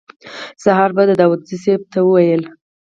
[0.63, 2.41] سهار به داوودزي صیب ته ویل.